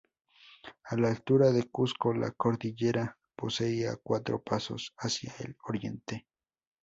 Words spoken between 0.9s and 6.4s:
la altura de Cusco la cordillera poseía cuatro pasos hacia el Oriente.